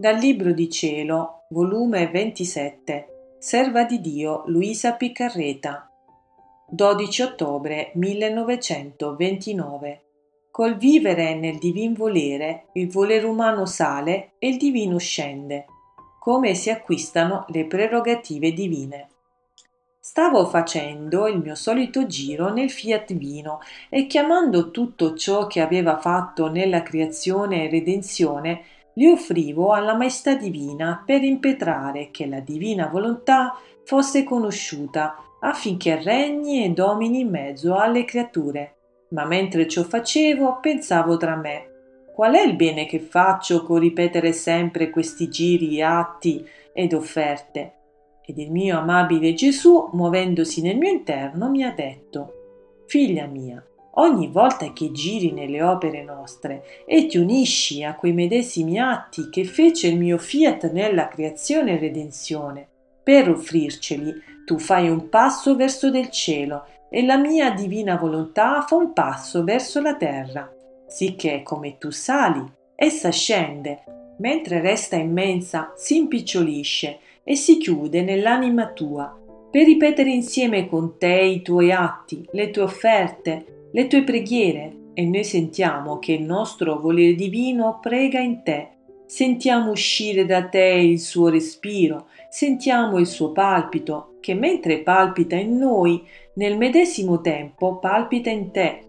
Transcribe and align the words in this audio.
Dal 0.00 0.16
Libro 0.16 0.52
di 0.52 0.70
Cielo, 0.70 1.44
volume 1.50 2.08
27, 2.08 3.36
Serva 3.38 3.84
di 3.84 4.00
Dio 4.00 4.44
Luisa 4.46 4.94
Piccarreta, 4.94 5.90
12 6.70 7.20
ottobre 7.20 7.90
1929. 7.96 10.02
Col 10.50 10.78
vivere 10.78 11.34
nel 11.34 11.58
divin 11.58 11.92
volere, 11.92 12.68
il 12.72 12.90
volere 12.90 13.26
umano 13.26 13.66
sale 13.66 14.30
e 14.38 14.48
il 14.48 14.56
divino 14.56 14.96
scende. 14.96 15.66
Come 16.18 16.54
si 16.54 16.70
acquistano 16.70 17.44
le 17.48 17.66
prerogative 17.66 18.54
divine. 18.54 19.08
Stavo 20.02 20.46
facendo 20.46 21.26
il 21.26 21.40
mio 21.40 21.54
solito 21.54 22.06
giro 22.06 22.50
nel 22.50 22.70
Fiat 22.70 23.12
Vino 23.12 23.60
e 23.90 24.06
chiamando 24.06 24.70
tutto 24.70 25.14
ciò 25.14 25.46
che 25.46 25.60
aveva 25.60 25.98
fatto 25.98 26.48
nella 26.48 26.82
creazione 26.82 27.64
e 27.64 27.70
redenzione, 27.70 28.62
li 28.94 29.06
offrivo 29.06 29.72
alla 29.72 29.94
maestà 29.94 30.34
divina 30.34 31.02
per 31.04 31.22
impetrare 31.22 32.10
che 32.10 32.26
la 32.26 32.40
divina 32.40 32.86
volontà 32.86 33.56
fosse 33.84 34.24
conosciuta 34.24 35.16
affinché 35.40 36.02
regni 36.02 36.64
e 36.64 36.70
domini 36.70 37.20
in 37.20 37.30
mezzo 37.30 37.76
alle 37.76 38.04
creature. 38.04 38.74
Ma 39.10 39.24
mentre 39.24 39.66
ciò 39.66 39.82
facevo, 39.82 40.58
pensavo 40.60 41.16
tra 41.16 41.36
me 41.36 41.70
qual 42.20 42.34
è 42.34 42.42
il 42.42 42.54
bene 42.54 42.84
che 42.84 42.98
faccio 42.98 43.62
con 43.62 43.78
ripetere 43.78 44.32
sempre 44.32 44.90
questi 44.90 45.30
giri, 45.30 45.80
atti 45.80 46.46
ed 46.72 46.92
offerte? 46.92 47.72
Ed 48.26 48.36
il 48.36 48.50
mio 48.50 48.78
amabile 48.78 49.32
Gesù, 49.32 49.88
muovendosi 49.92 50.60
nel 50.60 50.76
mio 50.76 50.90
interno, 50.90 51.48
mi 51.48 51.64
ha 51.64 51.72
detto 51.72 52.84
Figlia 52.86 53.24
mia, 53.26 53.64
ogni 53.94 54.28
volta 54.28 54.72
che 54.72 54.92
giri 54.92 55.32
nelle 55.32 55.62
opere 55.62 56.02
nostre 56.02 56.84
e 56.86 57.06
ti 57.06 57.18
unisci 57.18 57.82
a 57.82 57.94
quei 57.94 58.12
medesimi 58.12 58.78
atti 58.78 59.28
che 59.30 59.44
fece 59.44 59.88
il 59.88 59.98
mio 59.98 60.18
fiat 60.18 60.70
nella 60.70 61.08
creazione 61.08 61.72
e 61.72 61.78
redenzione, 61.78 62.68
per 63.02 63.28
offrirceli 63.28 64.14
tu 64.44 64.58
fai 64.58 64.88
un 64.88 65.08
passo 65.08 65.56
verso 65.56 65.90
del 65.90 66.10
cielo 66.10 66.66
e 66.88 67.04
la 67.04 67.16
mia 67.16 67.50
divina 67.52 67.96
volontà 67.96 68.62
fa 68.62 68.76
un 68.76 68.92
passo 68.92 69.44
verso 69.44 69.80
la 69.80 69.96
terra, 69.96 70.52
sicché 70.86 71.42
come 71.42 71.78
tu 71.78 71.90
sali, 71.90 72.44
essa 72.74 73.10
scende, 73.10 73.84
mentre 74.18 74.60
resta 74.60 74.96
immensa, 74.96 75.72
si 75.76 75.96
impicciolisce 75.96 76.98
e 77.22 77.36
si 77.36 77.58
chiude 77.58 78.02
nell'anima 78.02 78.72
tua, 78.72 79.16
per 79.50 79.64
ripetere 79.64 80.10
insieme 80.10 80.68
con 80.68 80.98
te 80.98 81.20
i 81.20 81.42
tuoi 81.42 81.72
atti, 81.72 82.26
le 82.32 82.50
tue 82.50 82.62
offerte, 82.62 83.59
le 83.72 83.86
tue 83.86 84.02
preghiere 84.02 84.76
e 84.94 85.04
noi 85.04 85.24
sentiamo 85.24 85.98
che 85.98 86.12
il 86.12 86.22
nostro 86.22 86.78
volere 86.78 87.14
divino 87.14 87.78
prega 87.80 88.18
in 88.18 88.42
te. 88.42 88.68
Sentiamo 89.06 89.70
uscire 89.70 90.24
da 90.24 90.44
te 90.44 90.58
il 90.58 91.00
suo 91.00 91.28
respiro, 91.28 92.06
sentiamo 92.28 92.98
il 92.98 93.06
suo 93.06 93.32
palpito, 93.32 94.16
che 94.20 94.34
mentre 94.34 94.80
palpita 94.80 95.36
in 95.36 95.56
noi, 95.56 96.04
nel 96.34 96.56
medesimo 96.56 97.20
tempo 97.20 97.78
palpita 97.78 98.30
in 98.30 98.50
te. 98.50 98.84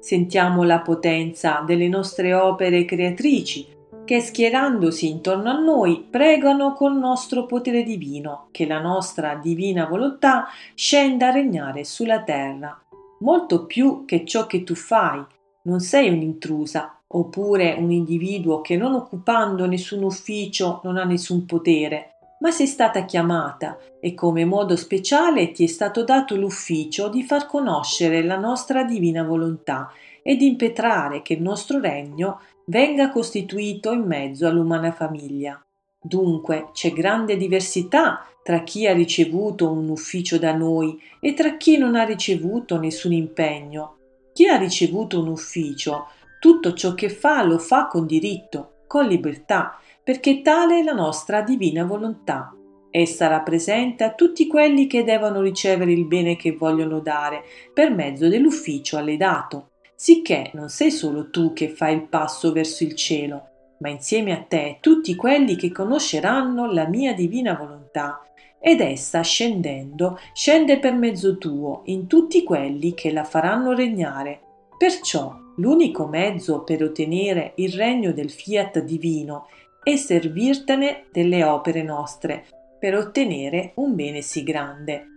Sentiamo 0.00 0.64
la 0.64 0.80
potenza 0.80 1.62
delle 1.66 1.88
nostre 1.88 2.34
opere 2.34 2.84
creatrici, 2.84 3.66
che 4.04 4.20
schierandosi 4.20 5.08
intorno 5.08 5.50
a 5.50 5.58
noi 5.58 6.06
pregano 6.08 6.74
col 6.74 6.96
nostro 6.96 7.46
potere 7.46 7.82
divino 7.82 8.48
che 8.50 8.66
la 8.66 8.80
nostra 8.80 9.34
divina 9.34 9.86
volontà 9.86 10.46
scenda 10.74 11.28
a 11.28 11.32
regnare 11.32 11.84
sulla 11.84 12.22
terra 12.22 12.83
molto 13.24 13.64
più 13.64 14.04
che 14.04 14.24
ciò 14.24 14.46
che 14.46 14.62
tu 14.62 14.74
fai. 14.74 15.24
Non 15.62 15.80
sei 15.80 16.10
un'intrusa, 16.10 17.00
oppure 17.08 17.74
un 17.78 17.90
individuo 17.90 18.60
che 18.60 18.76
non 18.76 18.92
occupando 18.92 19.66
nessun 19.66 20.02
ufficio 20.02 20.80
non 20.84 20.98
ha 20.98 21.04
nessun 21.04 21.46
potere, 21.46 22.18
ma 22.40 22.50
sei 22.50 22.66
stata 22.66 23.06
chiamata 23.06 23.78
e 23.98 24.12
come 24.12 24.44
modo 24.44 24.76
speciale 24.76 25.52
ti 25.52 25.64
è 25.64 25.66
stato 25.66 26.04
dato 26.04 26.36
l'ufficio 26.36 27.08
di 27.08 27.22
far 27.22 27.46
conoscere 27.46 28.22
la 28.22 28.36
nostra 28.36 28.84
divina 28.84 29.22
volontà 29.22 29.90
e 30.22 30.36
di 30.36 30.46
impetrare 30.46 31.22
che 31.22 31.32
il 31.32 31.42
nostro 31.42 31.80
regno 31.80 32.40
venga 32.66 33.10
costituito 33.10 33.92
in 33.92 34.02
mezzo 34.02 34.46
all'umana 34.46 34.92
famiglia. 34.92 35.58
Dunque 35.98 36.68
c'è 36.72 36.92
grande 36.92 37.38
diversità 37.38 38.26
tra 38.44 38.62
chi 38.62 38.86
ha 38.86 38.92
ricevuto 38.92 39.72
un 39.72 39.88
ufficio 39.88 40.38
da 40.38 40.54
noi 40.54 41.00
e 41.18 41.32
tra 41.32 41.56
chi 41.56 41.78
non 41.78 41.94
ha 41.94 42.04
ricevuto 42.04 42.78
nessun 42.78 43.14
impegno. 43.14 43.96
Chi 44.34 44.46
ha 44.46 44.58
ricevuto 44.58 45.18
un 45.18 45.28
ufficio, 45.28 46.08
tutto 46.40 46.74
ciò 46.74 46.92
che 46.92 47.08
fa 47.08 47.42
lo 47.42 47.58
fa 47.58 47.86
con 47.86 48.04
diritto, 48.04 48.82
con 48.86 49.06
libertà, 49.06 49.80
perché 50.02 50.42
tale 50.42 50.80
è 50.80 50.82
la 50.82 50.92
nostra 50.92 51.40
divina 51.40 51.84
volontà. 51.84 52.54
Essa 52.90 53.28
rappresenta 53.28 54.12
tutti 54.12 54.46
quelli 54.46 54.86
che 54.88 55.04
devono 55.04 55.40
ricevere 55.40 55.92
il 55.92 56.04
bene 56.04 56.36
che 56.36 56.52
vogliono 56.52 57.00
dare 57.00 57.44
per 57.72 57.94
mezzo 57.94 58.28
dell'ufficio 58.28 58.98
a 58.98 59.00
lei 59.00 59.16
dato, 59.16 59.70
sicché 59.94 60.50
non 60.52 60.68
sei 60.68 60.90
solo 60.90 61.30
tu 61.30 61.54
che 61.54 61.70
fai 61.70 61.94
il 61.94 62.02
passo 62.02 62.52
verso 62.52 62.84
il 62.84 62.94
cielo, 62.94 63.48
ma 63.78 63.88
insieme 63.88 64.32
a 64.32 64.44
te 64.46 64.76
tutti 64.80 65.14
quelli 65.14 65.56
che 65.56 65.72
conosceranno 65.72 66.70
la 66.70 66.86
mia 66.86 67.14
divina 67.14 67.54
volontà 67.54 68.20
ed 68.66 68.80
essa 68.80 69.20
scendendo 69.20 70.18
scende 70.32 70.78
per 70.78 70.94
mezzo 70.94 71.36
tuo 71.36 71.82
in 71.84 72.06
tutti 72.06 72.42
quelli 72.42 72.94
che 72.94 73.12
la 73.12 73.24
faranno 73.24 73.74
regnare. 73.74 74.40
Perciò 74.78 75.36
l'unico 75.56 76.06
mezzo 76.06 76.62
per 76.62 76.82
ottenere 76.82 77.52
il 77.56 77.74
regno 77.74 78.12
del 78.12 78.30
fiat 78.30 78.82
divino 78.82 79.48
è 79.82 79.96
servirtene 79.96 81.08
delle 81.12 81.44
opere 81.44 81.82
nostre 81.82 82.46
per 82.78 82.96
ottenere 82.96 83.72
un 83.74 83.94
bene 83.94 84.22
sì 84.22 84.42
grande. 84.42 85.08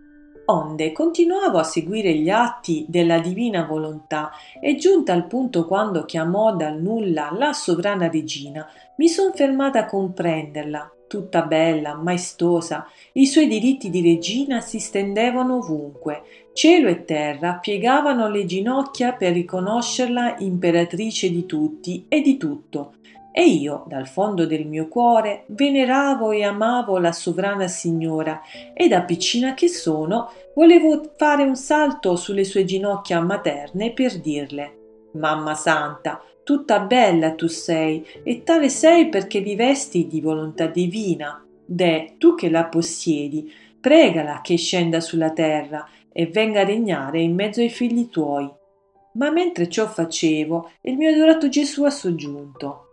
Onde 0.47 0.91
continuavo 0.91 1.57
a 1.57 1.63
seguire 1.63 2.13
gli 2.15 2.29
atti 2.29 2.85
della 2.89 3.19
divina 3.19 3.63
volontà 3.63 4.31
e 4.59 4.75
giunta 4.75 5.13
al 5.13 5.25
punto 5.25 5.65
quando 5.65 6.03
chiamò 6.03 6.53
dal 6.53 6.81
nulla 6.81 7.29
la 7.31 7.53
sovrana 7.53 8.09
regina, 8.09 8.67
mi 8.97 9.07
son 9.07 9.31
fermata 9.33 9.79
a 9.79 9.85
comprenderla 9.85 10.91
tutta 11.07 11.41
bella, 11.43 11.95
maestosa, 11.95 12.87
i 13.13 13.25
suoi 13.25 13.47
diritti 13.47 13.89
di 13.89 14.01
regina 14.01 14.61
si 14.61 14.79
stendevano 14.79 15.57
ovunque, 15.57 16.23
cielo 16.53 16.87
e 16.87 17.05
terra 17.05 17.55
piegavano 17.55 18.29
le 18.29 18.45
ginocchia 18.45 19.13
per 19.13 19.33
riconoscerla 19.33 20.37
imperatrice 20.39 21.29
di 21.29 21.45
tutti 21.45 22.05
e 22.07 22.21
di 22.21 22.37
tutto, 22.37 22.93
e 23.31 23.45
io, 23.45 23.85
dal 23.87 24.07
fondo 24.07 24.45
del 24.45 24.65
mio 24.65 24.87
cuore, 24.87 25.43
veneravo 25.47 26.31
e 26.31 26.43
amavo 26.43 26.97
la 26.97 27.11
sovrana 27.11 27.67
signora, 27.67 28.41
e 28.73 28.87
da 28.87 29.01
piccina 29.01 29.53
che 29.53 29.67
sono, 29.67 30.31
volevo 30.55 31.11
fare 31.15 31.43
un 31.43 31.55
salto 31.55 32.15
sulle 32.15 32.43
sue 32.43 32.65
ginocchia 32.65 33.21
materne 33.21 33.91
per 33.91 34.19
dirle 34.19 34.76
Mamma 35.17 35.55
santa, 35.55 36.21
tutta 36.43 36.79
bella 36.79 37.33
tu 37.33 37.47
sei, 37.47 38.05
e 38.23 38.43
tale 38.43 38.69
sei 38.69 39.09
perché 39.09 39.41
vi 39.41 39.55
vesti 39.55 40.07
di 40.07 40.21
volontà 40.21 40.67
divina. 40.67 41.43
Deh, 41.65 42.15
tu 42.17 42.35
che 42.35 42.49
la 42.49 42.65
possiedi, 42.65 43.51
pregala 43.79 44.41
che 44.41 44.55
scenda 44.55 44.99
sulla 44.99 45.31
terra 45.31 45.87
e 46.11 46.27
venga 46.27 46.61
a 46.61 46.65
regnare 46.65 47.19
in 47.19 47.35
mezzo 47.35 47.59
ai 47.59 47.69
figli 47.69 48.09
tuoi. 48.09 48.49
Ma 49.13 49.29
mentre 49.31 49.67
ciò 49.67 49.87
facevo, 49.87 50.71
il 50.81 50.95
mio 50.95 51.09
adorato 51.09 51.49
Gesù 51.49 51.83
ha 51.83 51.89
soggiunto. 51.89 52.83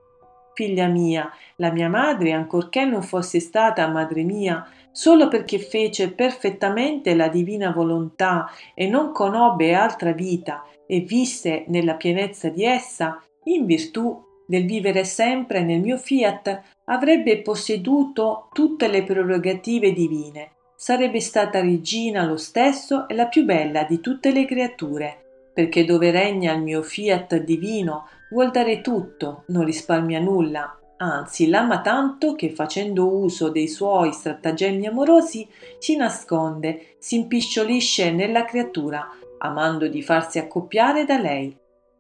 Figlia 0.54 0.86
mia, 0.86 1.30
la 1.56 1.70
mia 1.70 1.88
madre, 1.88 2.32
ancorché 2.32 2.84
non 2.84 3.02
fosse 3.02 3.40
stata 3.40 3.86
madre 3.88 4.22
mia, 4.22 4.66
solo 4.90 5.28
perché 5.28 5.58
fece 5.58 6.12
perfettamente 6.12 7.14
la 7.14 7.28
divina 7.28 7.72
volontà 7.72 8.48
e 8.74 8.88
non 8.88 9.10
conobbe 9.12 9.74
altra 9.74 10.12
vita 10.12 10.64
e 10.86 11.00
visse 11.00 11.64
nella 11.68 11.94
pienezza 11.94 12.48
di 12.48 12.64
essa, 12.64 13.22
in 13.44 13.66
virtù 13.66 14.22
del 14.46 14.66
vivere 14.66 15.04
sempre 15.04 15.62
nel 15.62 15.80
mio 15.80 15.96
fiat, 15.96 16.60
avrebbe 16.84 17.40
posseduto 17.40 18.48
tutte 18.52 18.88
le 18.88 19.02
prerogative 19.02 19.92
divine, 19.92 20.50
sarebbe 20.76 21.20
stata 21.20 21.60
regina 21.60 22.24
lo 22.24 22.36
stesso 22.36 23.08
e 23.08 23.14
la 23.14 23.26
più 23.26 23.44
bella 23.44 23.84
di 23.84 24.00
tutte 24.00 24.32
le 24.32 24.44
creature, 24.44 25.50
perché 25.54 25.84
dove 25.84 26.10
regna 26.10 26.52
il 26.52 26.62
mio 26.62 26.82
fiat 26.82 27.36
divino 27.38 28.06
vuol 28.30 28.50
dare 28.50 28.80
tutto, 28.80 29.44
non 29.48 29.64
risparmia 29.64 30.20
nulla, 30.20 30.78
anzi 30.98 31.48
l'ama 31.48 31.80
tanto 31.80 32.34
che 32.34 32.50
facendo 32.50 33.06
uso 33.06 33.48
dei 33.48 33.68
suoi 33.68 34.12
stratagemmi 34.12 34.86
amorosi 34.86 35.48
si 35.78 35.96
nasconde, 35.96 36.96
si 36.98 37.16
impicciolisce 37.16 38.10
nella 38.10 38.44
creatura, 38.44 39.08
amando 39.38 39.88
di 39.88 40.02
farsi 40.02 40.38
accoppiare 40.38 41.04
da 41.04 41.18
lei 41.18 41.56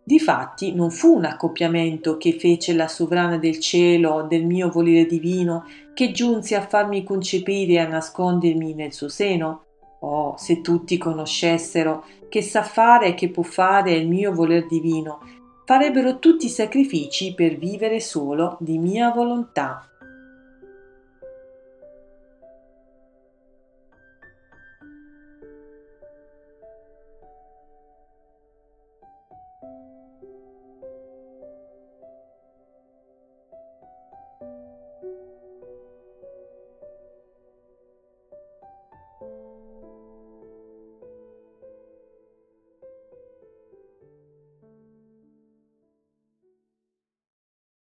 Difatti 0.06 0.74
non 0.74 0.90
fu 0.90 1.16
un 1.16 1.24
accoppiamento 1.24 2.18
che 2.18 2.34
fece 2.34 2.74
la 2.74 2.88
sovrana 2.88 3.38
del 3.38 3.58
cielo 3.58 4.26
del 4.28 4.44
mio 4.44 4.68
volere 4.68 5.06
divino 5.06 5.64
che 5.94 6.12
giunse 6.12 6.54
a 6.56 6.66
farmi 6.66 7.02
concepire 7.02 7.72
e 7.72 7.78
a 7.78 7.88
nascondermi 7.88 8.74
nel 8.74 8.92
suo 8.92 9.08
seno? 9.08 9.62
Oh, 10.00 10.34
se 10.36 10.60
tutti 10.60 10.98
conoscessero 10.98 12.04
che 12.28 12.42
sa 12.42 12.62
fare 12.62 13.06
e 13.06 13.14
che 13.14 13.30
può 13.30 13.42
fare 13.42 13.94
il 13.94 14.06
mio 14.06 14.34
voler 14.34 14.66
divino, 14.66 15.20
farebbero 15.64 16.18
tutti 16.18 16.46
i 16.46 16.50
sacrifici 16.50 17.32
per 17.32 17.56
vivere 17.56 17.98
solo 17.98 18.58
di 18.60 18.76
mia 18.76 19.10
volontà. 19.10 19.88